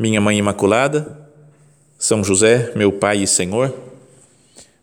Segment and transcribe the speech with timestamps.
[0.00, 1.28] Minha Mãe Imaculada,
[1.98, 3.74] são José, meu Pai e Senhor,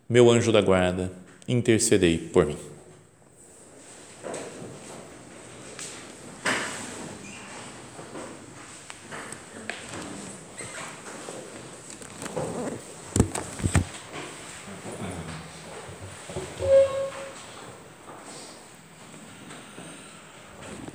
[0.06, 1.10] meu anjo da guarda,
[1.48, 2.58] intercedei por mim.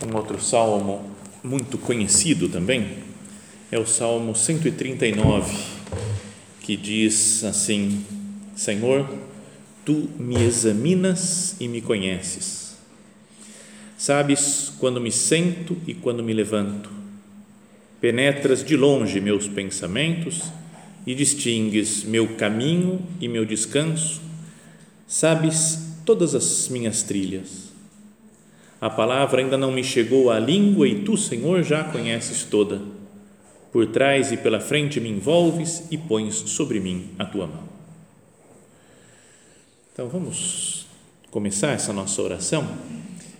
[0.05, 1.09] Um outro salmo
[1.43, 3.10] muito conhecido também
[3.71, 5.55] é o Salmo 139
[6.59, 8.05] que diz assim:
[8.53, 9.09] Senhor,
[9.85, 12.75] tu me examinas e me conheces.
[13.97, 16.89] Sabes quando me sento e quando me levanto.
[18.01, 20.51] Penetras de longe meus pensamentos
[21.07, 24.21] e distingues meu caminho e meu descanso.
[25.07, 27.71] Sabes todas as minhas trilhas.
[28.81, 33.00] A palavra ainda não me chegou à língua e tu, Senhor, já a conheces toda
[33.71, 37.63] por trás e pela frente me envolves e pões sobre mim a tua mão.
[39.93, 40.87] Então vamos
[41.29, 42.67] começar essa nossa oração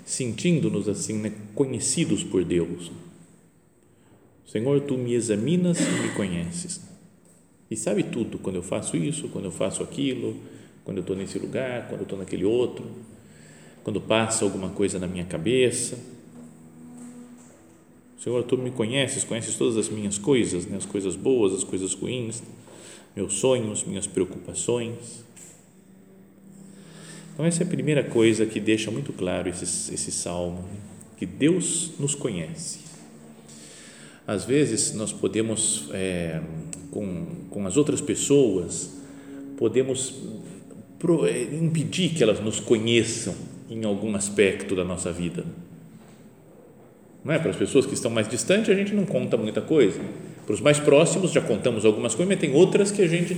[0.05, 2.91] sentindo-nos assim né, conhecidos por Deus.
[4.45, 6.81] Senhor, tu me examinas e me conheces.
[7.69, 10.37] E sabe tudo quando eu faço isso, quando eu faço aquilo,
[10.83, 12.85] quando eu estou nesse lugar, quando eu estou naquele outro,
[13.83, 15.97] quando passa alguma coisa na minha cabeça
[18.23, 20.77] Senhor, tu me conheces, conheces todas as minhas coisas, né?
[20.77, 22.43] as coisas boas, as coisas ruins,
[23.15, 25.25] meus sonhos, minhas preocupações.
[27.33, 30.77] Então, essa é a primeira coisa que deixa muito claro esse, esse salmo, né?
[31.17, 32.81] que Deus nos conhece.
[34.27, 36.41] Às vezes, nós podemos, é,
[36.91, 38.91] com, com as outras pessoas,
[39.57, 40.13] podemos
[40.99, 43.33] pro, impedir que elas nos conheçam
[43.67, 45.43] em algum aspecto da nossa vida
[47.23, 47.39] não é?
[47.39, 49.99] Para as pessoas que estão mais distantes, a gente não conta muita coisa.
[50.45, 53.37] Para os mais próximos, já contamos algumas coisas, mas tem outras que a gente.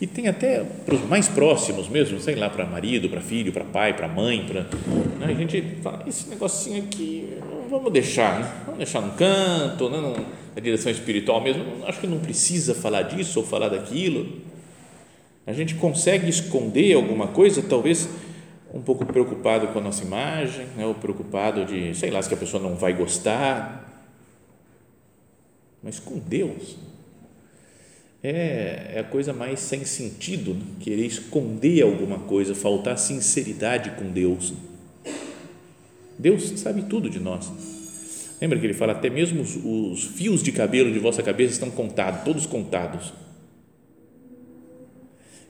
[0.00, 3.64] E tem até para os mais próximos mesmo, sei lá, para marido, para filho, para
[3.64, 4.62] pai, para mãe, para.
[5.18, 5.26] Né?
[5.26, 7.36] A gente fala, esse negocinho aqui,
[7.68, 8.52] vamos deixar, né?
[8.64, 10.24] vamos deixar no canto, né?
[10.54, 11.62] na direção espiritual mesmo.
[11.84, 14.38] Acho que não precisa falar disso ou falar daquilo.
[15.46, 18.08] A gente consegue esconder alguma coisa, talvez
[18.72, 22.36] um pouco preocupado com a nossa imagem, né, ou preocupado de, sei lá, se a
[22.36, 23.84] pessoa não vai gostar.
[25.82, 26.76] Mas com Deus
[28.22, 30.60] é, é a coisa mais sem sentido, né?
[30.80, 34.52] querer esconder alguma coisa, faltar sinceridade com Deus.
[36.18, 37.50] Deus sabe tudo de nós.
[38.40, 41.70] Lembra que ele fala, até mesmo os, os fios de cabelo de vossa cabeça estão
[41.70, 43.12] contados, todos contados.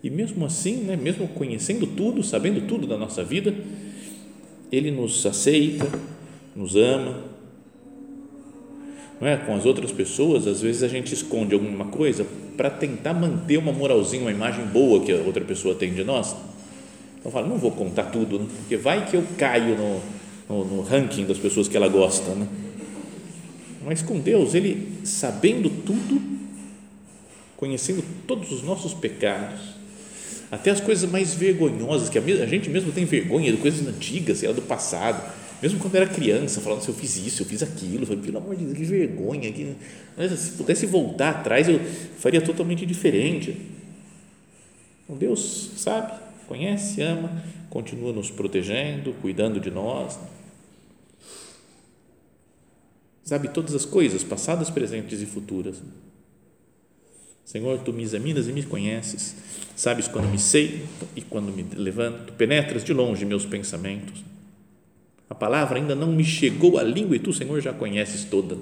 [0.02, 3.54] E mesmo assim, né, mesmo conhecendo tudo, sabendo tudo da nossa vida,
[4.70, 5.88] Ele nos aceita,
[6.54, 7.24] nos ama.
[9.20, 9.36] Não é?
[9.36, 12.24] Com as outras pessoas, às vezes a gente esconde alguma coisa
[12.56, 16.36] para tentar manter uma moralzinha, uma imagem boa que a outra pessoa tem de nós.
[17.18, 18.46] Então fala, não vou contar tudo, né?
[18.56, 20.00] porque vai que eu caio no,
[20.48, 22.32] no, no ranking das pessoas que ela gosta.
[22.32, 22.46] Né?
[23.84, 26.22] Mas com Deus, Ele sabendo tudo,
[27.56, 29.77] conhecendo todos os nossos pecados,
[30.50, 34.48] até as coisas mais vergonhosas, que a gente mesmo tem vergonha de coisas antigas, sei
[34.48, 35.22] lá, do passado,
[35.60, 38.38] mesmo quando era criança, falando se eu fiz isso, eu fiz aquilo, eu falei, pelo
[38.38, 39.74] amor de Deus, que vergonha, que,
[40.36, 41.80] se pudesse voltar atrás, eu
[42.18, 43.56] faria totalmente diferente.
[45.04, 46.12] Então, Deus sabe,
[46.46, 50.18] conhece, ama, continua nos protegendo, cuidando de nós,
[53.24, 55.82] sabe todas as coisas, passadas, presentes e futuras.
[57.48, 59.34] Senhor, tu me examinas e me conheces,
[59.74, 60.84] sabes quando me sei
[61.16, 64.22] e quando me levanto, penetras de longe meus pensamentos.
[65.30, 68.58] A palavra ainda não me chegou à língua e tu, Senhor, já conheces toda.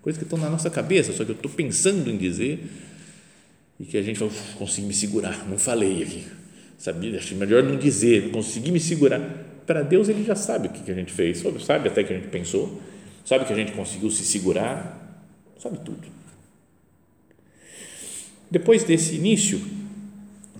[0.00, 2.58] Coisas que estão na nossa cabeça, só que eu estou pensando em dizer
[3.78, 6.24] e que a gente não consegui me segurar, não falei aqui.
[6.78, 9.20] Sabia, achei melhor não dizer, consegui me segurar.
[9.66, 12.28] Para Deus, Ele já sabe o que a gente fez, sabe até que a gente
[12.28, 12.80] pensou,
[13.26, 15.22] sabe que a gente conseguiu se segurar,
[15.58, 16.22] sabe tudo.
[18.52, 19.58] Depois desse início,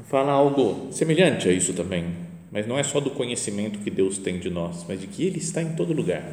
[0.08, 2.06] fala algo semelhante a isso também,
[2.50, 5.36] mas não é só do conhecimento que Deus tem de nós, mas de que Ele
[5.36, 6.24] está em todo lugar.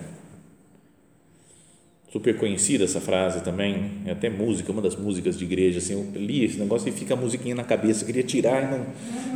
[2.13, 6.21] super conhecida essa frase também, é até música, uma das músicas de igreja, assim, eu
[6.21, 8.85] li esse negócio e fica a musiquinha na cabeça, eu queria tirar e não,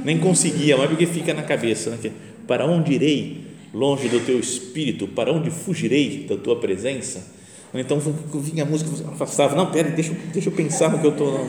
[0.06, 2.12] nem conseguia, mas porque fica na cabeça, né?
[2.48, 3.42] para onde irei
[3.74, 7.43] longe do teu espírito, para onde fugirei da tua presença?
[7.74, 11.40] Então vinha a música, afastava, não, pera, deixa, deixa eu pensar no que eu estou,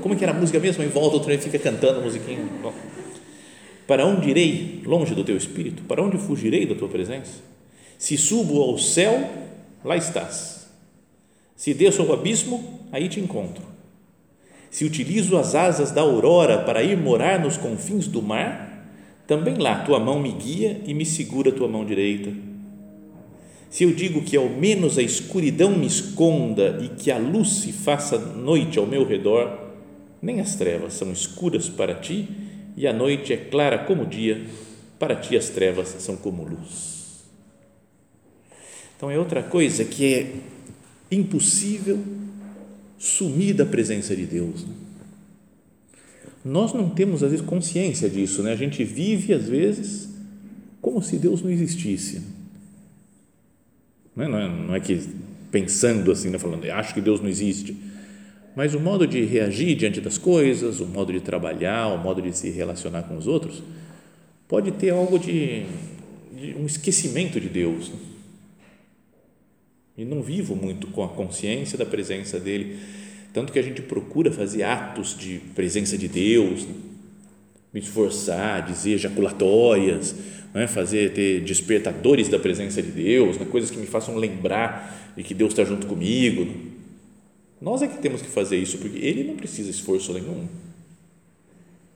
[0.00, 0.82] como é que era a música mesmo?
[0.82, 2.44] Em volta, outra fica cantando a musiquinha.
[2.62, 2.72] Bom,
[3.86, 5.82] para onde irei longe do teu espírito?
[5.82, 7.42] Para onde fugirei da tua presença?
[7.98, 9.30] Se subo ao céu,
[9.84, 10.54] lá estás
[11.56, 13.62] se desço ao abismo, aí te encontro.
[14.70, 18.86] Se utilizo as asas da aurora para ir morar nos confins do mar,
[19.26, 22.32] também lá tua mão me guia e me segura tua mão direita.
[23.74, 27.72] Se eu digo que ao menos a escuridão me esconda e que a luz se
[27.72, 29.72] faça noite ao meu redor,
[30.22, 32.28] nem as trevas são escuras para ti
[32.76, 34.46] e a noite é clara como o dia,
[34.96, 37.24] para ti as trevas são como luz.
[38.96, 40.32] Então é outra coisa que é
[41.10, 41.98] impossível
[42.96, 44.64] sumir da presença de Deus.
[44.64, 44.74] Né?
[46.44, 48.52] Nós não temos, às vezes, consciência disso, né?
[48.52, 50.08] a gente vive, às vezes,
[50.80, 52.33] como se Deus não existisse.
[54.14, 55.08] Não é, não é, não é que
[55.50, 56.38] pensando assim, né?
[56.38, 57.76] falando, acho que Deus não existe,
[58.56, 62.36] mas o modo de reagir diante das coisas, o modo de trabalhar, o modo de
[62.36, 63.62] se relacionar com os outros,
[64.48, 65.64] pode ter algo de,
[66.32, 67.88] de um esquecimento de Deus.
[67.88, 67.96] Né?
[69.96, 72.78] e não vivo muito com a consciência da presença dele,
[73.32, 76.66] tanto que a gente procura fazer atos de presença de Deus,
[77.72, 80.14] me esforçar, dizer ejaculatórias,
[80.54, 80.66] é?
[80.66, 83.44] fazer ter despertadores da presença de Deus, né?
[83.44, 86.46] coisas que me façam lembrar de que Deus está junto comigo.
[87.60, 90.46] Nós é que temos que fazer isso, porque Ele não precisa esforço nenhum,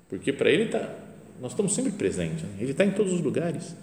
[0.09, 0.93] porque para Ele tá,
[1.41, 2.51] nós estamos sempre presentes, né?
[2.59, 3.77] Ele está em todos os lugares.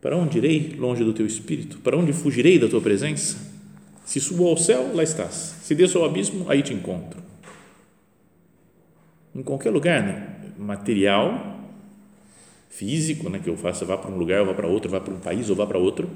[0.00, 1.78] Para onde irei longe do teu espírito?
[1.78, 3.36] Para onde fugirei da tua presença?
[4.04, 5.56] Se subo ao céu, lá estás.
[5.62, 7.20] Se desço ao abismo, aí te encontro.
[9.34, 10.37] Em qualquer lugar, né?
[10.58, 11.58] Material,
[12.68, 13.38] físico, né?
[13.38, 15.48] que eu faça, vá para um lugar, ou vá para outro, vá para um país,
[15.48, 16.08] ou vá para outro,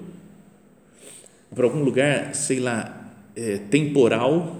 [1.54, 4.56] para algum lugar, sei lá, é, temporal,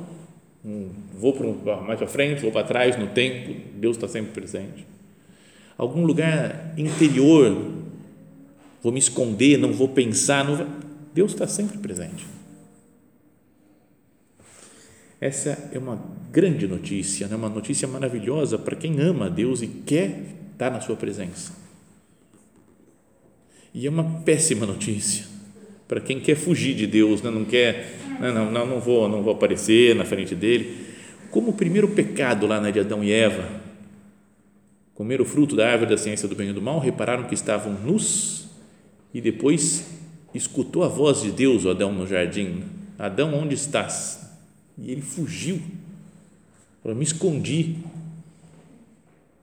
[0.65, 4.33] um, vou para um, mais para frente, vou para trás no tempo, Deus está sempre
[4.33, 4.87] presente.
[5.77, 7.73] Algum lugar interior,
[8.83, 10.45] vou me esconder, não vou pensar.
[10.45, 10.67] Não
[11.15, 12.27] Deus está sempre presente.
[15.23, 16.03] Essa é uma
[16.33, 17.37] grande notícia, né?
[17.37, 20.21] uma notícia maravilhosa para quem ama a Deus e quer
[20.51, 21.53] estar na Sua presença.
[23.73, 25.25] E é uma péssima notícia
[25.87, 27.31] para quem quer fugir de Deus, né?
[27.31, 30.89] não quer, não, não, não, não, vou, não vou aparecer na frente dele.
[31.31, 33.49] Como o primeiro pecado lá né, de Adão e Eva,
[34.93, 37.75] comeram o fruto da árvore da ciência do bem e do mal, repararam que estavam
[37.75, 38.49] nus
[39.15, 39.89] e depois
[40.35, 42.65] escutou a voz de Deus, o Adão, no jardim:
[42.99, 44.22] Adão, onde estás?
[44.79, 45.61] E ele fugiu.
[46.83, 47.77] Falou: Me escondi,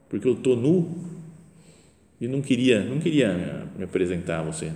[0.10, 1.08] porque eu estou nu
[2.20, 4.74] e não queria, não queria me apresentar a você.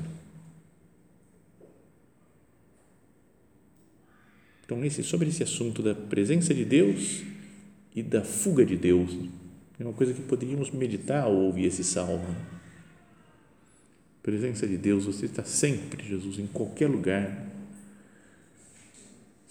[4.66, 7.24] Então, nesse, sobre esse assunto da presença de Deus
[7.94, 9.12] e da fuga de Deus,
[9.78, 12.34] é uma coisa que poderíamos meditar ao ouvir esse salmo
[14.24, 17.46] presença de Deus, você está sempre, Jesus, em qualquer lugar.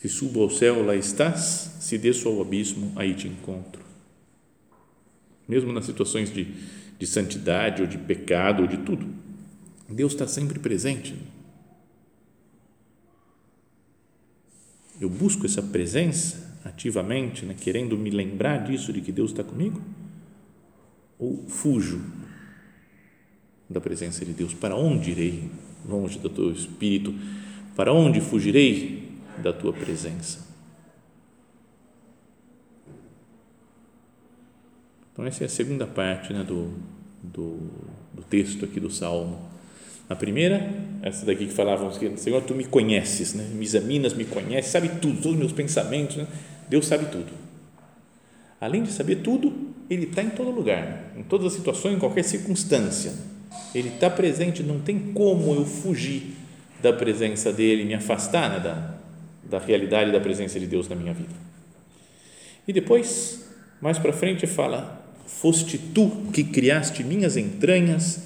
[0.03, 3.81] Se subo ao céu, lá estás, se desço ao abismo, aí te encontro.
[5.47, 6.45] Mesmo nas situações de,
[6.99, 9.07] de santidade ou de pecado ou de tudo,
[9.89, 11.15] Deus está sempre presente.
[15.01, 19.81] Eu busco essa presença ativamente, né, querendo me lembrar disso, de que Deus está comigo?
[21.17, 22.03] Ou fujo
[23.71, 24.53] da presença de Deus.
[24.53, 25.49] Para onde irei?
[25.89, 27.15] Longe do teu espírito.
[27.77, 29.02] Para onde fugirei
[29.43, 30.53] da tua presença?
[35.13, 36.73] Então, essa é a segunda parte né, do,
[37.23, 37.59] do,
[38.15, 39.39] do texto aqui do Salmo.
[40.09, 40.71] A primeira,
[41.03, 43.45] essa daqui que falávamos que, Senhor, tu me conheces, né?
[43.53, 46.27] me examinas, me conheces, sabe tudo, todos os meus pensamentos, né?
[46.69, 47.31] Deus sabe tudo.
[48.61, 49.53] Além de saber tudo,
[49.91, 53.13] Ele está em todo lugar, em todas as situações, em qualquer circunstância.
[53.75, 56.37] Ele está presente, não tem como eu fugir
[56.83, 58.92] da presença dele, me afastar né, da,
[59.49, 61.35] da realidade da presença de Deus na minha vida.
[62.67, 63.45] E depois,
[63.81, 68.23] mais para frente, fala: Foste tu que criaste minhas entranhas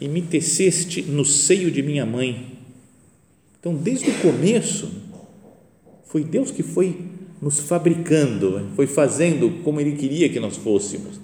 [0.00, 2.58] e me teceste no seio de minha mãe.
[3.58, 4.90] Então, desde o começo,
[6.04, 7.06] foi Deus que foi
[7.40, 11.20] nos fabricando, foi fazendo como Ele queria que nós fôssemos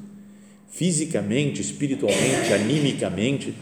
[0.73, 3.55] fisicamente, espiritualmente, animicamente.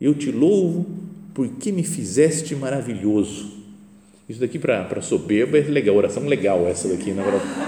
[0.00, 0.86] Eu te louvo
[1.38, 3.58] porque me fizeste maravilhoso.
[4.28, 7.22] Isso daqui para soberba é legal, oração legal essa daqui, né?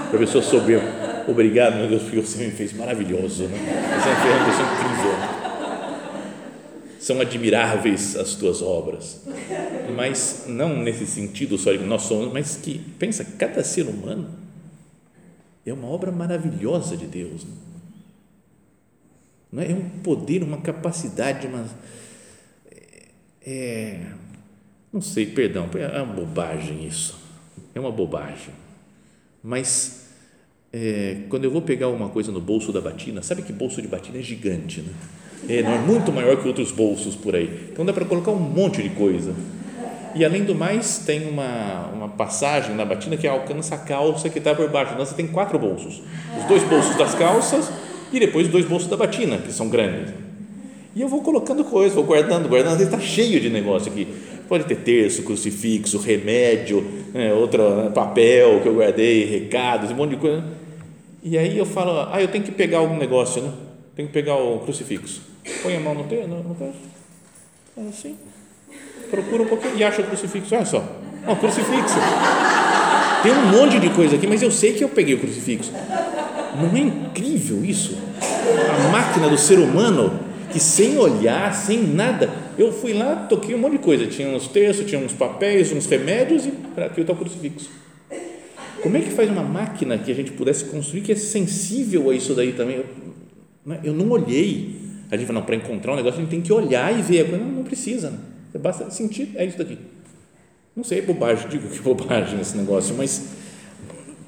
[0.09, 1.23] para pessoa soberba.
[1.25, 3.45] Obrigado, meu Deus, porque você me fez maravilhoso.
[3.45, 3.57] Né?
[3.57, 5.13] Você me fez uma pessoa incrível.
[6.99, 9.21] São admiráveis as tuas obras,
[9.95, 14.27] mas não nesse sentido só de nós somos, mas que, pensa, cada ser humano
[15.65, 17.45] é uma obra maravilhosa de Deus.
[19.49, 19.67] Né?
[19.67, 19.71] É?
[19.71, 21.65] é um poder, uma capacidade, uma.
[23.45, 23.99] É,
[24.91, 27.17] não sei, perdão, é uma bobagem isso.
[27.73, 28.53] É uma bobagem.
[29.43, 30.07] Mas
[30.73, 33.87] é, quando eu vou pegar uma coisa no bolso da batina, sabe que bolso de
[33.87, 34.93] batina é gigante, né?
[35.49, 37.69] É, é muito maior que outros bolsos por aí.
[37.71, 39.33] Então dá para colocar um monte de coisa.
[40.13, 44.37] E além do mais, tem uma, uma passagem na batina que alcança a calça que
[44.37, 44.93] está por baixo.
[44.93, 46.01] Então você tem quatro bolsos:
[46.37, 47.71] os dois bolsos das calças
[48.11, 50.13] e depois dois bolsos da batina, que são grandes.
[50.95, 52.81] E eu vou colocando coisas, vou guardando, guardando.
[52.81, 54.07] Está cheio de negócio aqui.
[54.47, 60.11] Pode ter terço, crucifixo, remédio, né, outro né, papel que eu guardei, recados, um monte
[60.11, 60.43] de coisa.
[61.23, 63.51] E aí eu falo, ah, eu tenho que pegar algum negócio, né?
[63.95, 65.21] Tenho que pegar o crucifixo.
[65.63, 68.17] Põe a mão no teu, no, no Faz assim.
[69.09, 70.53] Procura um pouquinho e acha o crucifixo.
[70.53, 70.83] Olha só,
[71.25, 71.95] ó, crucifixo.
[73.23, 75.71] Tem um monte de coisa aqui, mas eu sei que eu peguei o crucifixo.
[76.59, 77.97] Não é incrível isso?
[78.19, 83.57] A máquina do ser humano que sem olhar, sem nada, eu fui lá, toquei um
[83.57, 84.05] monte de coisa.
[84.07, 87.69] Tinha uns textos, tinha uns papéis, uns remédios e para aqui está o crucifixo.
[88.81, 92.15] Como é que faz uma máquina que a gente pudesse construir que é sensível a
[92.15, 92.77] isso daí também?
[92.77, 92.85] Eu,
[93.65, 94.79] né, eu não olhei.
[95.09, 97.31] A gente fala, não, para encontrar um negócio a gente tem que olhar e ver.
[97.31, 98.09] Não, não precisa.
[98.09, 98.17] Né?
[98.59, 99.77] Basta sentir, é isso daqui.
[100.75, 103.27] Não sei, é bobagem, digo que é bobagem esse negócio, mas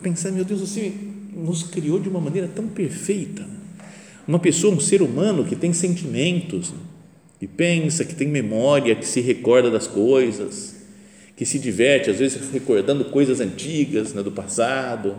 [0.01, 0.92] pensar, meu Deus, você
[1.34, 3.46] nos criou de uma maneira tão perfeita
[4.27, 6.74] uma pessoa, um ser humano que tem sentimentos,
[7.39, 10.75] que pensa, que tem memória, que se recorda das coisas,
[11.36, 15.15] que se diverte, às vezes recordando coisas antigas né, do passado,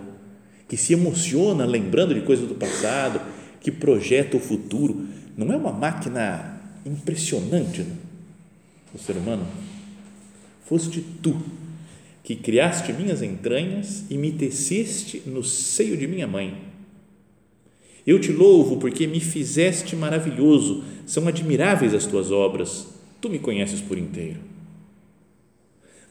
[0.69, 3.21] que se emociona lembrando de coisas do passado,
[3.61, 5.07] que projeta o futuro.
[5.37, 7.95] Não é uma máquina impressionante né,
[8.95, 9.47] o ser humano?
[10.65, 11.37] Foste tu
[12.23, 16.64] que criaste minhas entranhas e me teceste no seio de minha mãe
[18.07, 22.87] eu te louvo porque me fizeste maravilhoso, são admiráveis as tuas obras,
[23.21, 24.41] tu me conheces por inteiro.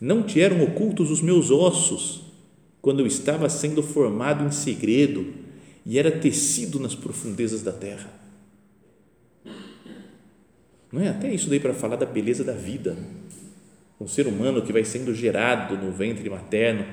[0.02, 2.24] Não te eram ocultos os meus ossos,
[2.82, 5.34] quando eu estava sendo formado em segredo
[5.86, 8.12] e era tecido nas profundezas da terra.
[10.92, 12.98] Não é até isso daí para falar da beleza da vida.
[14.00, 16.86] Um ser humano que vai sendo gerado no ventre materno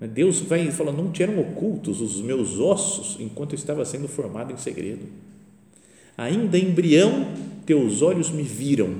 [0.00, 4.52] Deus vai falar, não te eram ocultos os meus ossos enquanto eu estava sendo formado
[4.52, 5.06] em segredo.
[6.18, 7.28] Ainda embrião,
[7.64, 8.94] teus olhos me viram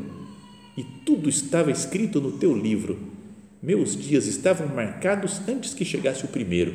[0.76, 2.98] e tudo estava escrito no teu livro.
[3.62, 6.74] Meus dias estavam marcados antes que chegasse o primeiro.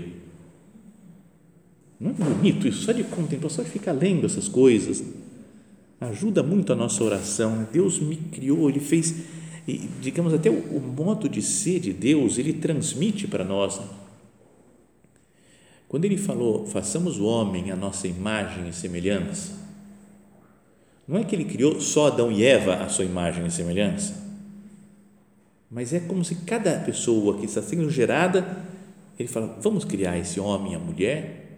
[1.99, 2.83] Não é bonito isso?
[2.83, 5.03] Só de contemplar, só de ficar lendo essas coisas.
[5.99, 7.67] Ajuda muito a nossa oração.
[7.71, 9.15] Deus me criou, Ele fez,
[10.01, 13.79] digamos, até o modo de ser de Deus, Ele transmite para nós
[15.91, 19.51] quando ele falou, façamos o homem a nossa imagem e semelhança,
[21.05, 24.15] não é que ele criou só Adão e Eva a sua imagem e semelhança,
[25.69, 28.63] mas é como se cada pessoa que está sendo gerada,
[29.19, 31.57] ele fala, vamos criar esse homem e a mulher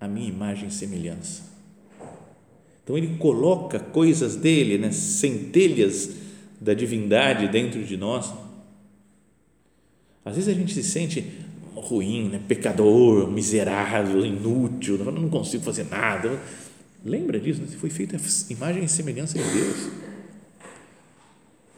[0.00, 1.42] a minha imagem e semelhança.
[2.82, 6.08] Então ele coloca coisas dele, né, centelhas
[6.58, 8.32] da divindade dentro de nós.
[10.24, 11.43] Às vezes a gente se sente
[11.74, 12.40] ruim, né?
[12.46, 16.40] pecador, miserável, inútil, não consigo fazer nada.
[17.04, 17.60] Lembra disso?
[17.60, 17.66] Né?
[17.68, 18.18] Você foi feito a
[18.50, 19.90] imagem e semelhança de Deus.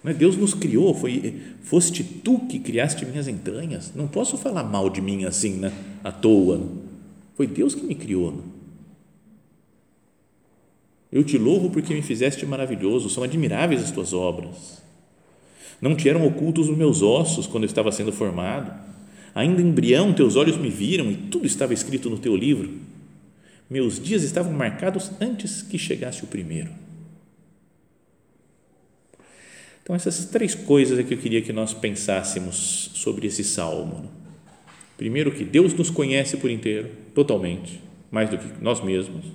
[0.04, 0.14] Né?
[0.14, 3.92] Deus nos criou, foi, foste tu que criaste minhas entranhas.
[3.94, 5.72] Não posso falar mal de mim assim, né?
[6.04, 6.60] à toa.
[7.34, 8.32] Foi Deus que me criou.
[8.32, 8.42] Né?
[11.10, 14.82] Eu te louvo porque me fizeste maravilhoso, são admiráveis as tuas obras.
[15.80, 18.86] Não te eram ocultos os meus ossos quando eu estava sendo formado
[19.36, 22.70] Ainda embrião, teus olhos me viram e tudo estava escrito no teu livro.
[23.68, 26.70] Meus dias estavam marcados antes que chegasse o primeiro.
[29.82, 34.10] Então, essas três coisas é que eu queria que nós pensássemos sobre esse salmo.
[34.96, 39.26] Primeiro, que Deus nos conhece por inteiro, totalmente, mais do que nós mesmos.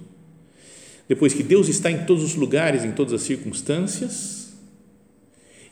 [1.07, 4.57] Depois, que Deus está em todos os lugares, em todas as circunstâncias.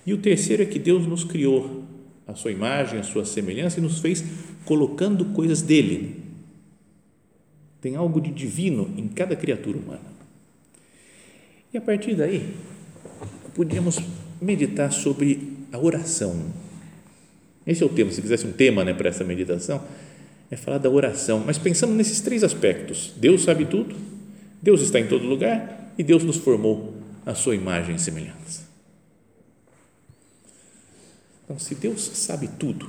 [0.05, 1.83] E o terceiro é que Deus nos criou
[2.29, 4.23] a sua imagem, a sua semelhança e nos fez
[4.63, 6.21] colocando coisas dele.
[7.81, 10.19] Tem algo de divino em cada criatura humana.
[11.73, 12.53] E a partir daí,
[13.55, 13.99] podíamos
[14.39, 16.53] meditar sobre a oração.
[17.65, 19.83] Esse é o tema, se quisesse um tema né, para essa meditação,
[20.51, 23.95] é falar da oração, mas pensando nesses três aspectos: Deus sabe tudo,
[24.61, 26.95] Deus está em todo lugar e Deus nos formou
[27.25, 28.58] a sua imagem e semelhança.
[31.49, 32.87] Então, se Deus sabe tudo,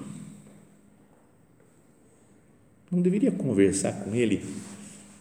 [2.91, 4.45] não deveria conversar com Ele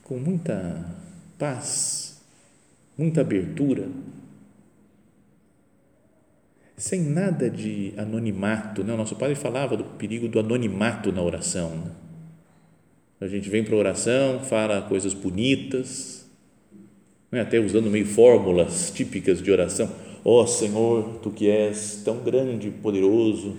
[0.04, 0.86] com muita
[1.38, 2.22] paz,
[2.98, 3.88] muita abertura,
[6.76, 8.84] sem nada de anonimato.
[8.84, 8.94] Né?
[8.94, 11.70] O nosso padre falava do perigo do anonimato na oração.
[11.78, 11.92] Né?
[13.22, 16.30] A gente vem para a oração, fala coisas bonitas,
[17.32, 17.40] né?
[17.40, 19.90] até usando meio fórmulas típicas de oração.
[20.24, 23.56] Ó oh, Senhor, tu que és tão grande e poderoso,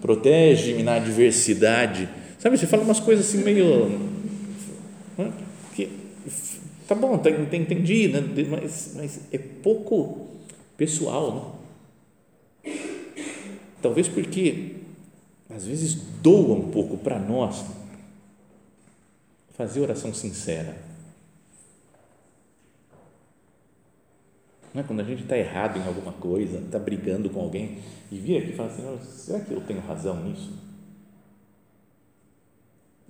[0.00, 2.08] protege-me na adversidade.
[2.38, 3.88] Sabe, você fala umas coisas assim meio.
[5.16, 5.32] Né?
[5.74, 5.88] Que,
[6.88, 8.20] tá bom, tá, entendi, né?
[8.50, 10.26] mas, mas é pouco
[10.76, 11.56] pessoal.
[12.64, 12.72] Né?
[13.80, 14.76] Talvez porque
[15.48, 17.64] às vezes doa um pouco para nós
[19.56, 20.91] fazer oração sincera.
[24.72, 27.78] Não é quando a gente está errado em alguma coisa, está brigando com alguém
[28.10, 30.52] e vira aqui e fala assim: será que eu tenho razão nisso?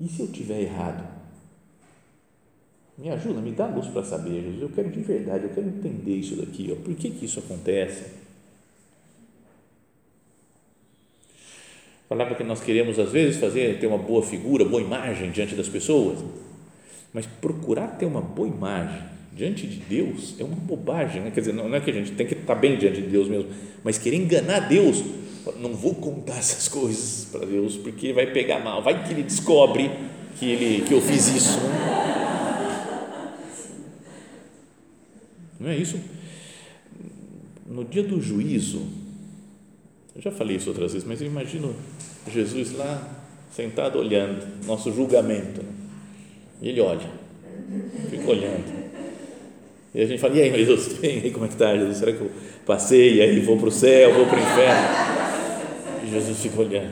[0.01, 1.07] E se eu tiver errado?
[2.99, 4.63] Me ajuda, me dá luz para saber, Jesus.
[4.63, 6.71] Eu quero de verdade, eu quero entender isso daqui.
[6.73, 6.83] Ó.
[6.83, 8.21] Por que, que isso acontece?
[12.09, 15.69] Falava que nós queremos, às vezes, fazer, ter uma boa figura, boa imagem diante das
[15.69, 16.19] pessoas,
[17.13, 19.03] mas procurar ter uma boa imagem
[19.35, 21.31] diante de Deus é uma bobagem, né?
[21.31, 23.49] quer dizer, não é que a gente tem que estar bem diante de Deus mesmo,
[23.83, 25.03] mas querer enganar Deus,
[25.59, 29.23] não vou contar essas coisas para Deus, porque ele vai pegar mal, vai que ele
[29.23, 29.91] descobre
[30.39, 31.59] que, ele, que eu fiz isso.
[35.59, 35.99] Não é isso?
[37.67, 38.87] No dia do juízo,
[40.15, 41.75] eu já falei isso outras vezes, mas eu imagino
[42.31, 43.09] Jesus lá
[43.51, 45.63] sentado olhando nosso julgamento.
[45.63, 45.73] Né?
[46.61, 47.09] Ele olha,
[48.11, 48.92] fica olhando.
[49.95, 51.99] E a gente fala, e aí, Jesus, bem, aí como é que está, Jesus?
[51.99, 52.31] Será que eu
[52.65, 54.89] passei, e aí vou para o céu, vou para o inferno?
[56.05, 56.91] E Jesus fica olhando.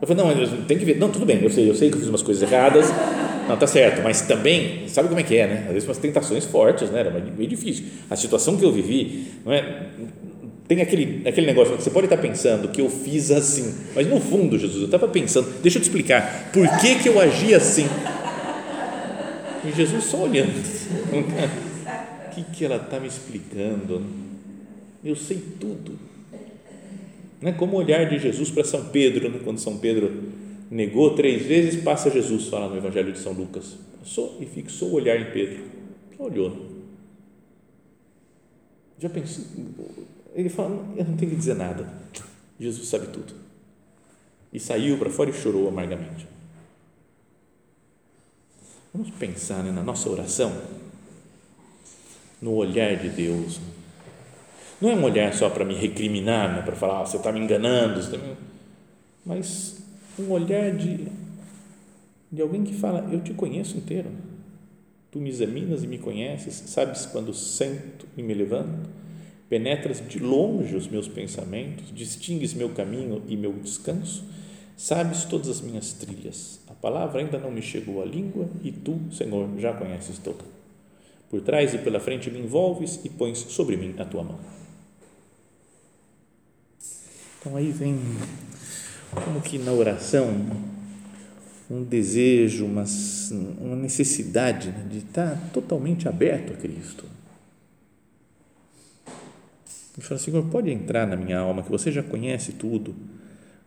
[0.00, 1.96] Eu falei, não, Jesus, tem que ver, não, tudo bem, eu sei, eu sei que
[1.96, 2.86] eu fiz umas coisas erradas,
[3.48, 5.64] não, tá certo, mas também, sabe como é que é, né?
[5.66, 7.00] Às vezes umas tentações fortes, né?
[7.00, 7.84] Era meio difícil.
[8.10, 9.86] A situação que eu vivi, não é?
[10.68, 14.20] tem aquele, aquele negócio que você pode estar pensando que eu fiz assim, mas no
[14.20, 17.86] fundo, Jesus, eu estava pensando, deixa eu te explicar, por que, que eu agi assim?
[19.64, 20.52] E Jesus só olhando,
[22.36, 24.02] que, que ela está me explicando?
[25.04, 25.98] Eu sei tudo.
[27.40, 29.40] Não é como o olhar de Jesus para São Pedro, né?
[29.42, 30.32] quando São Pedro
[30.70, 34.94] negou três vezes, passa Jesus, fala no Evangelho de São Lucas, passou e fixou o
[34.94, 35.64] olhar em Pedro,
[36.18, 36.76] olhou.
[38.98, 39.44] Já pensou?
[40.34, 41.86] Ele fala: Eu não tenho que dizer nada.
[42.58, 43.34] Jesus sabe tudo.
[44.52, 46.26] E saiu para fora e chorou amargamente.
[48.94, 50.50] Vamos pensar né, na nossa oração,
[52.40, 53.60] no olhar de Deus.
[54.80, 57.40] Não é um olhar só para me recriminar, né, para falar, ah, você está me
[57.40, 58.36] enganando, está me...
[59.24, 59.78] mas
[60.18, 61.08] um olhar de,
[62.30, 64.10] de alguém que fala, eu te conheço inteiro.
[65.10, 68.90] Tu me examinas e me conheces, sabes quando sento e me levanto,
[69.48, 74.24] penetras de longe os meus pensamentos, distingues meu caminho e meu descanso,
[74.76, 76.60] sabes todas as minhas trilhas.
[76.68, 80.55] A palavra ainda não me chegou à língua e tu, Senhor, já conheces toda.
[81.30, 84.38] Por trás e pela frente me envolves e pões sobre mim a tua mão.
[87.40, 87.98] Então aí vem
[89.24, 90.34] como que na oração
[91.70, 92.84] um desejo, uma,
[93.60, 97.04] uma necessidade né, de estar totalmente aberto a Cristo
[99.98, 102.94] e fala, Senhor, pode entrar na minha alma, que você já conhece tudo.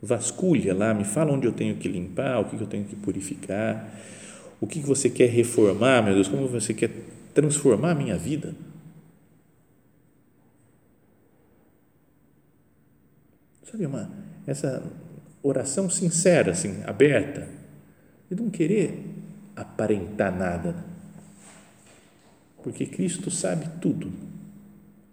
[0.02, 4.00] Vasculha lá, me fala onde eu tenho que limpar, o que eu tenho que purificar,
[4.62, 6.92] o que você quer reformar, meu Deus, como você quer
[7.34, 8.56] transformar a minha vida.
[13.64, 14.10] Sabe, uma,
[14.48, 14.84] essa
[15.44, 17.48] oração sincera, assim, aberta,
[18.30, 19.06] de não querer
[19.56, 20.76] aparentar nada,
[22.64, 24.12] porque Cristo sabe tudo,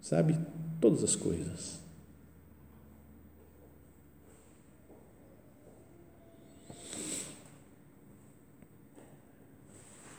[0.00, 0.38] sabe
[0.80, 1.80] todas as coisas.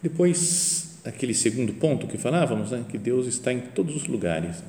[0.02, 4.63] Depois, aquele segundo ponto que falávamos, né, que Deus está em todos os lugares.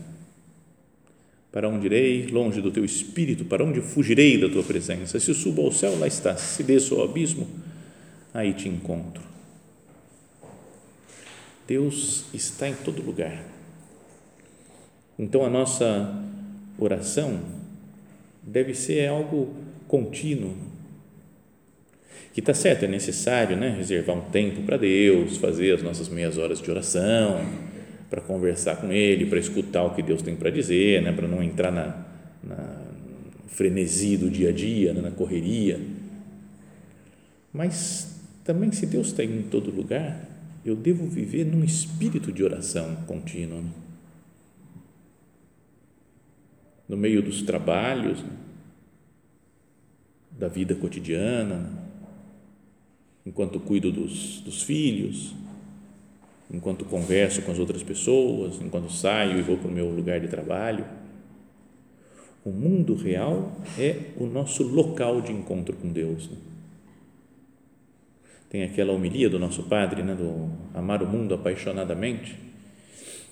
[1.51, 5.19] Para onde irei, longe do teu espírito, para onde fugirei da tua presença?
[5.19, 6.41] Se subo ao céu, lá estás.
[6.41, 7.49] Se desço ao abismo,
[8.33, 9.23] aí te encontro.
[11.67, 13.45] Deus está em todo lugar.
[15.19, 16.25] Então a nossa
[16.79, 17.41] oração
[18.43, 19.55] deve ser algo
[19.89, 20.55] contínuo.
[22.33, 26.39] Que está certo, é necessário né, reservar um tempo para Deus, fazer as nossas meias
[26.39, 27.45] horas de oração,
[28.09, 31.43] para conversar com Ele, para escutar o que Deus tem para dizer, né, para não
[31.43, 32.07] entrar na,
[32.43, 32.79] na
[33.49, 35.81] frenesi do dia a dia, né, na correria.
[37.53, 40.27] Mas também, se Deus está em todo lugar,
[40.65, 43.61] eu devo viver num espírito de oração contínua.
[43.61, 43.71] Né?
[46.89, 48.31] No meio dos trabalhos, né?
[50.31, 51.69] da vida cotidiana,
[53.29, 55.35] enquanto cuido dos, dos filhos,
[56.51, 60.29] enquanto converso com as outras pessoas, enquanto saio e vou para o meu lugar de
[60.29, 60.85] trabalho.
[62.43, 66.31] O mundo real é o nosso local de encontro com Deus.
[66.31, 66.37] Né?
[68.49, 72.35] Tem aquela homilia do nosso padre, né, do amar o mundo apaixonadamente,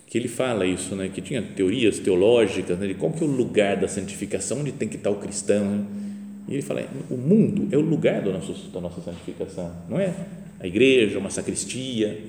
[0.07, 3.31] que ele fala isso, né, que tinha teorias teológicas né, de qual que é o
[3.31, 5.65] lugar da santificação, onde tem que estar o cristão.
[5.65, 6.06] Né?
[6.49, 10.15] E ele fala, o mundo é o lugar do nosso, da nossa santificação, não é
[10.61, 12.21] a igreja, uma sacristia.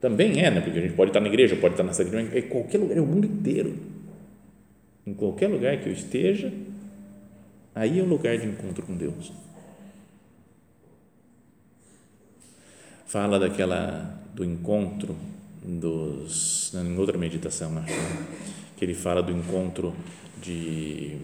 [0.00, 2.42] Também é, né, porque a gente pode estar na igreja, pode estar na sacristia, é
[2.42, 3.76] qualquer lugar, é o mundo inteiro.
[5.06, 6.52] Em qualquer lugar que eu esteja,
[7.74, 9.32] aí é o lugar de encontro com Deus.
[13.08, 15.16] fala daquela do encontro
[15.64, 18.26] dos em outra meditação acho né?
[18.76, 19.94] que ele fala do encontro
[20.40, 21.16] de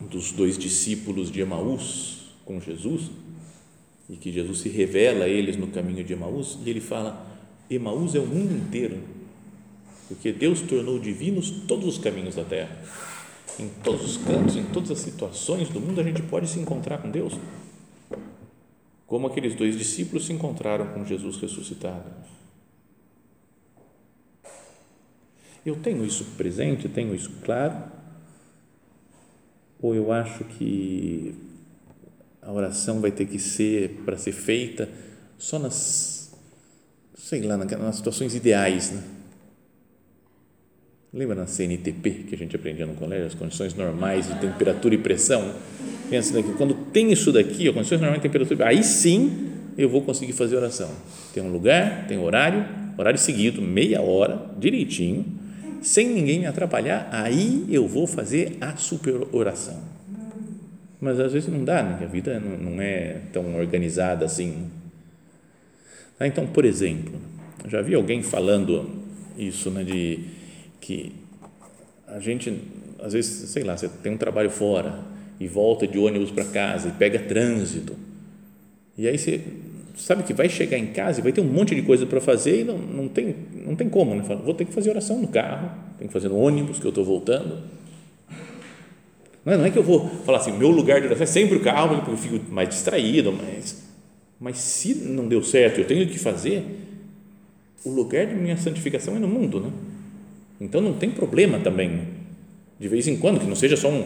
[0.00, 3.10] dos dois discípulos de Emaús com Jesus
[4.08, 7.26] e que Jesus se revela a eles no caminho de Emaús e ele fala
[7.70, 9.00] Emaús é o mundo inteiro
[10.08, 12.76] porque Deus tornou divinos todos os caminhos da terra
[13.58, 16.98] em todos os cantos em todas as situações do mundo a gente pode se encontrar
[16.98, 17.34] com Deus
[19.06, 22.10] como aqueles dois discípulos se encontraram com Jesus ressuscitado.
[25.64, 27.84] Eu tenho isso presente, tenho isso claro,
[29.84, 31.34] ou eu acho que
[32.40, 34.88] a oração vai ter que ser para ser feita
[35.36, 36.32] só nas,
[37.14, 39.02] sei lá, nas situações ideais, né?
[41.12, 44.98] Lembra na CNTP que a gente aprendia no colégio, as condições normais de temperatura e
[44.98, 45.54] pressão?
[46.08, 50.00] Pensa daqui, quando tem isso daqui, as condições normais de temperatura, aí sim eu vou
[50.00, 50.90] conseguir fazer oração.
[51.34, 52.64] Tem um lugar, tem horário,
[52.96, 55.26] horário seguido, meia hora, direitinho,
[55.84, 59.80] sem ninguém me atrapalhar, aí eu vou fazer a super oração.
[60.98, 61.98] Mas às vezes não dá, né?
[62.02, 64.70] a vida não é tão organizada assim.
[66.18, 67.20] Ah, então, por exemplo,
[67.66, 69.02] já vi alguém falando
[69.36, 70.20] isso, né, de
[70.80, 71.12] que
[72.06, 72.62] a gente,
[73.00, 75.00] às vezes, sei lá, você tem um trabalho fora
[75.38, 77.94] e volta de ônibus para casa e pega trânsito,
[78.96, 79.40] e aí você
[79.94, 82.60] sabe que vai chegar em casa e vai ter um monte de coisa para fazer
[82.60, 84.22] e não, não, tem, não tem como, né?
[84.24, 86.90] Fala, vou ter que fazer oração no carro, tenho que fazer no ônibus que eu
[86.90, 87.62] estou voltando.
[89.44, 91.56] Não é, não é que eu vou falar assim, meu lugar de oração é sempre
[91.56, 93.84] o carro, porque eu fico mais distraído, mas,
[94.40, 96.64] mas se não deu certo, eu tenho que fazer,
[97.84, 99.70] o lugar de minha santificação é no mundo, né?
[100.60, 102.00] Então não tem problema também,
[102.80, 104.04] de vez em quando, que não seja só um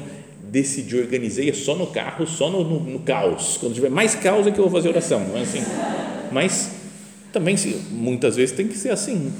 [0.50, 3.56] decidi, organizei, é só no carro, só no, no, no, caos.
[3.58, 5.60] Quando tiver mais caos é que eu vou fazer oração, não é assim?
[6.32, 6.76] Mas
[7.32, 7.56] também,
[7.90, 9.32] muitas vezes, tem que ser assim.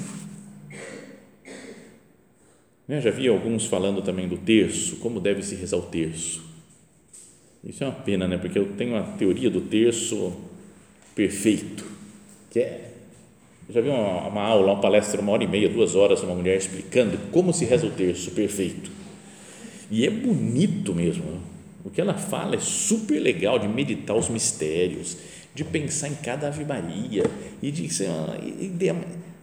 [2.87, 3.01] Né?
[3.01, 6.43] Já vi alguns falando também do terço, como deve se rezar o terço.
[7.63, 8.37] Isso é uma pena, né?
[8.37, 10.33] Porque eu tenho a teoria do terço
[11.13, 11.85] perfeito,
[12.49, 12.89] que é
[13.69, 16.57] já vi uma, uma, aula, uma palestra, uma hora e meia, duas horas, uma mulher
[16.57, 18.89] explicando como se reza o terço perfeito.
[19.89, 21.23] E é bonito mesmo.
[21.23, 21.39] Né?
[21.83, 25.17] O que ela fala é super legal de meditar os mistérios,
[25.53, 27.23] de pensar em cada Ave Maria
[27.61, 28.09] e de ser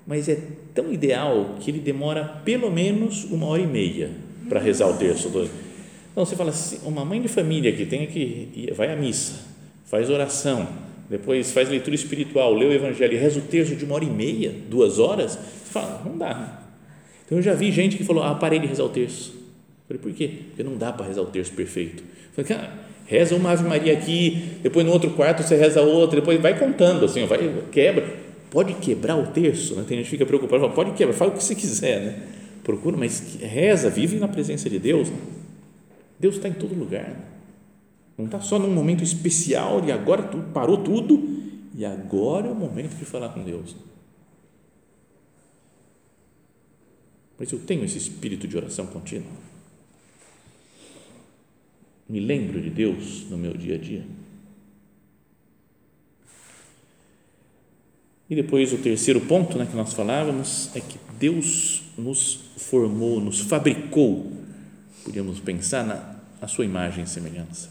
[0.06, 0.38] mas é
[0.72, 4.10] tão ideal que ele demora pelo menos uma hora e meia
[4.48, 5.28] para rezar o terço.
[6.12, 9.34] Então você fala assim, uma mãe de família que tem que vai à missa,
[9.84, 10.68] faz oração,
[11.10, 14.10] depois faz leitura espiritual, lê o Evangelho e reza o terço de uma hora e
[14.10, 16.62] meia, duas horas, você fala, não dá.
[17.24, 19.35] Então eu já vi gente que falou, ah, parei de rezar o terço.
[19.86, 20.30] Falei, por quê?
[20.48, 22.02] Porque não dá para rezar o terço perfeito.
[22.32, 22.72] Falei, cara,
[23.06, 27.04] reza uma Ave Maria aqui, depois no outro quarto você reza outra, depois vai contando
[27.04, 27.38] assim, vai,
[27.70, 28.26] quebra.
[28.50, 29.84] Pode quebrar o terço, né?
[29.86, 32.22] tem gente que fica preocupado, fala, pode quebrar, fala o que você quiser, né?
[32.66, 35.08] procura, mas reza, vive na presença de Deus.
[35.08, 35.16] Né?
[36.18, 37.08] Deus está em todo lugar.
[37.08, 37.24] Né?
[38.18, 41.22] Não está só num momento especial e agora tu parou tudo
[41.76, 43.76] e agora é o momento de falar com Deus.
[47.38, 49.30] Mas eu tenho esse espírito de oração contínua.
[52.08, 54.06] Me lembro de Deus no meu dia a dia.
[58.28, 63.40] E depois o terceiro ponto né, que nós falávamos é que Deus nos formou, nos
[63.40, 64.32] fabricou,
[65.04, 67.70] podíamos pensar na a sua imagem e semelhança.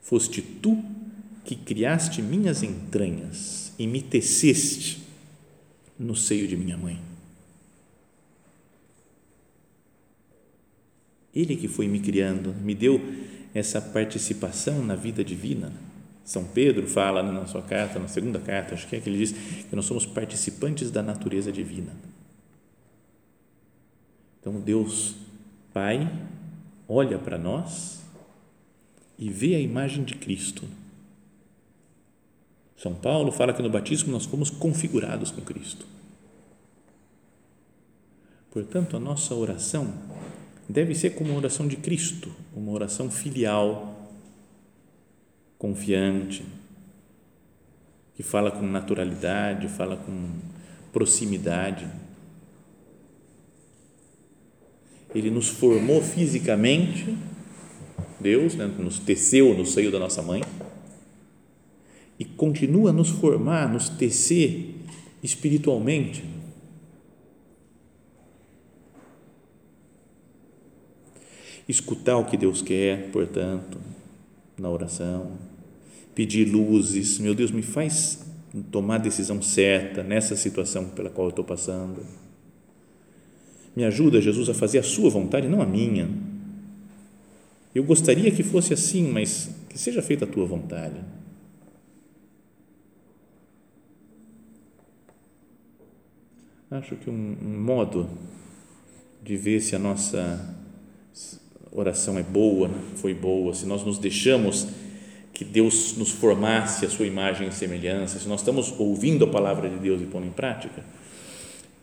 [0.00, 0.82] Foste tu
[1.44, 5.02] que criaste minhas entranhas e me teceste
[5.98, 6.98] no seio de minha mãe.
[11.36, 12.98] Ele que foi me criando, me deu
[13.54, 15.70] essa participação na vida divina.
[16.24, 19.32] São Pedro fala na sua carta, na segunda carta, acho que é que ele diz
[19.32, 21.92] que nós somos participantes da natureza divina.
[24.40, 25.14] Então Deus
[25.74, 26.10] Pai
[26.88, 28.02] olha para nós
[29.18, 30.64] e vê a imagem de Cristo.
[32.78, 35.86] São Paulo fala que no batismo nós fomos configurados com Cristo.
[38.50, 39.92] Portanto, a nossa oração
[40.68, 44.10] deve ser como a oração de Cristo, uma oração filial,
[45.58, 46.44] confiante,
[48.14, 50.30] que fala com naturalidade, fala com
[50.92, 51.86] proximidade.
[55.14, 57.16] Ele nos formou fisicamente,
[58.18, 60.42] Deus né, nos teceu no seio da nossa mãe
[62.18, 64.74] e continua a nos formar, nos tecer
[65.22, 66.35] espiritualmente
[71.68, 73.78] escutar o que Deus quer, portanto,
[74.58, 75.32] na oração,
[76.14, 78.24] pedir luzes, meu Deus, me faz
[78.70, 82.02] tomar a decisão certa nessa situação pela qual eu estou passando.
[83.74, 86.08] Me ajuda, Jesus, a fazer a sua vontade, não a minha.
[87.74, 90.96] Eu gostaria que fosse assim, mas que seja feita a tua vontade.
[96.70, 98.08] Acho que um, um modo
[99.22, 100.56] de ver se a nossa
[101.76, 102.78] oração é boa, né?
[102.96, 104.66] foi boa, se nós nos deixamos
[105.32, 109.68] que Deus nos formasse a sua imagem e semelhança, se nós estamos ouvindo a palavra
[109.68, 110.82] de Deus e pondo em prática,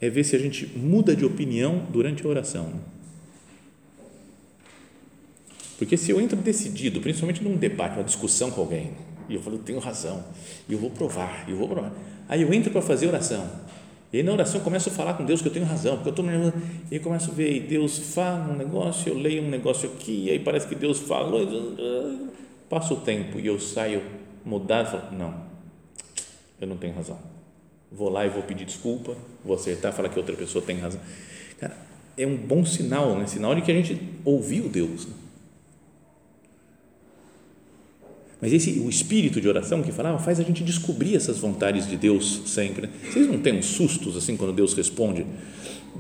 [0.02, 2.66] é ver se a gente muda de opinião durante a oração.
[2.66, 2.80] Né?
[5.78, 8.94] Porque se eu entro decidido, principalmente num debate, uma discussão com alguém,
[9.30, 10.24] e eu falo, eu tenho razão,
[10.68, 11.94] e eu vou provar, eu vou provar.
[12.28, 13.48] Aí eu entro para fazer oração
[14.14, 16.10] e aí na oração eu começo a falar com Deus que eu tenho razão, porque
[16.10, 16.26] eu estou
[16.92, 20.26] e aí começo a ver, e Deus fala um negócio, eu leio um negócio aqui,
[20.28, 21.42] e aí parece que Deus falou,
[22.70, 24.04] passa o tempo e eu saio
[24.46, 25.34] mudado, falo, não,
[26.62, 27.18] eu não tenho razão.
[27.92, 31.02] Vou lá e vou pedir desculpa, vou acertar, falar que outra pessoa tem razão.
[31.60, 31.76] Cara,
[32.18, 33.26] é um bom sinal, né?
[33.28, 35.08] Sinal de que a gente ouviu Deus.
[35.08, 35.14] Né?
[38.44, 41.96] Mas esse o espírito de oração que falava faz a gente descobrir essas vontades de
[41.96, 42.88] Deus sempre.
[42.88, 42.90] Né?
[43.10, 45.26] Vocês não têm uns sustos assim quando Deus responde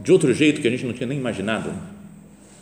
[0.03, 1.69] de outro jeito que a gente não tinha nem imaginado?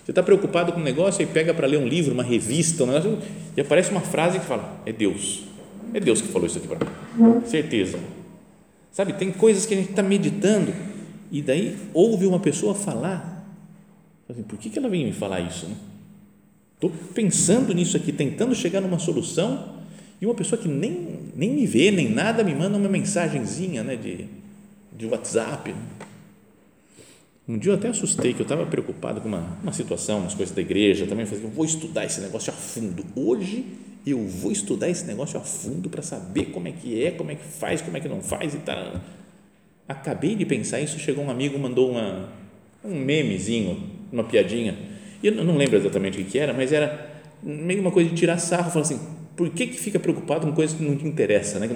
[0.06, 2.86] Você está preocupado com um negócio e pega para ler um livro, uma revista, um
[2.86, 3.17] negócio,
[3.58, 5.46] e aparece uma frase que fala: é Deus,
[5.96, 7.98] é Deus que falou isso aqui para mim, certeza.
[8.91, 10.72] Sabe, tem coisas que a gente está meditando
[11.32, 13.52] e daí ouve uma pessoa falar,
[14.30, 15.65] assim, por que, que ela vem me falar isso?
[15.65, 15.74] Né?
[16.76, 19.70] Estou pensando nisso aqui, tentando chegar numa solução
[20.21, 23.95] e uma pessoa que nem, nem me vê, nem nada, me manda uma mensagenzinha né,
[23.95, 24.27] de,
[24.95, 25.73] de WhatsApp.
[27.47, 30.55] Um dia eu até assustei, que eu estava preocupado com uma, uma situação, umas coisas
[30.55, 31.25] da igreja também.
[31.25, 33.03] Eu falei, eu vou estudar esse negócio a fundo.
[33.15, 33.65] Hoje
[34.05, 37.36] eu vou estudar esse negócio a fundo para saber como é que é, como é
[37.36, 39.01] que faz, como é que não faz e tal.
[39.88, 42.29] Acabei de pensar isso, chegou um amigo, mandou uma,
[42.86, 44.77] um memezinho, uma piadinha
[45.23, 47.10] e eu não lembro exatamente o que era, mas era
[47.43, 48.99] meio uma coisa de tirar sarro, falar assim,
[49.36, 51.70] por que, que fica preocupado com coisas que não te interessam, né?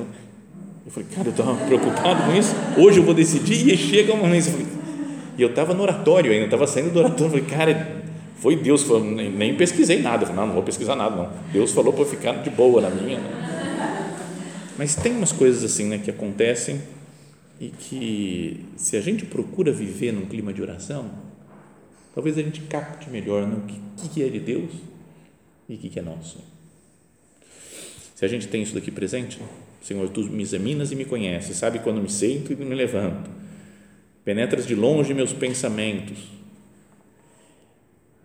[0.85, 4.29] Eu falei, cara, eu estava preocupado com isso, hoje eu vou decidir e chega uma
[4.29, 4.47] vez,
[5.37, 8.03] e eu estava no oratório ainda, estava saindo do oratório, falei, cara,
[8.37, 8.85] foi Deus,
[9.35, 12.33] nem, pesquisei nada, falei, não, não vou pesquisar nada, não, Deus falou para eu ficar
[12.43, 13.45] de boa na minha, né?
[14.77, 16.81] mas tem umas coisas assim, né, que acontecem
[17.59, 21.09] e que se a gente procura viver num clima de oração,
[22.13, 23.61] talvez a gente capte melhor né, o
[23.95, 24.71] que, que é de Deus
[25.69, 26.54] e o que, que é nosso.
[28.15, 29.39] Se a gente tem isso daqui presente,
[29.83, 33.29] Senhor, tu me examinas e me conheces, sabe quando me sento e me levanto,
[34.23, 36.17] penetras de longe meus pensamentos.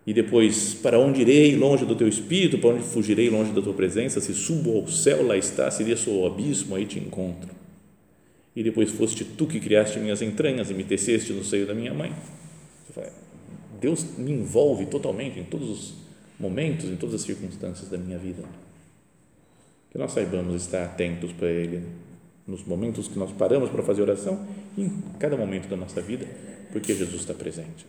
[0.07, 3.75] E depois, para onde irei longe do teu espírito, para onde fugirei longe da tua
[3.75, 4.21] presença?
[4.21, 7.51] Se subo ao céu, lá está, se desço ao abismo, aí te encontro.
[8.55, 11.93] E depois foste tu que criaste minhas entranhas e me teceste no seio da minha
[11.93, 12.13] mãe.
[13.81, 15.95] Deus me envolve totalmente em todos os
[16.39, 18.43] momentos, em todas as circunstâncias da minha vida.
[19.91, 21.83] Que nós saibamos estar atentos para Ele
[22.47, 24.45] nos momentos que nós paramos para fazer oração
[24.77, 26.27] e em cada momento da nossa vida,
[26.73, 27.87] porque Jesus está presente.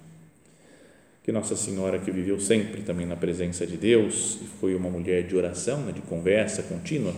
[1.23, 5.27] Que Nossa Senhora, que viveu sempre também na presença de Deus e foi uma mulher
[5.27, 7.13] de oração, né, de conversa contínua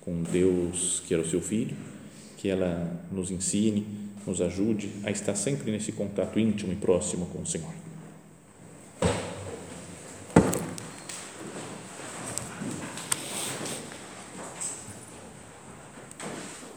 [0.00, 1.76] com Deus, que era o seu Filho,
[2.36, 3.86] que ela nos ensine,
[4.26, 7.87] nos ajude a estar sempre nesse contato íntimo e próximo com o Senhor.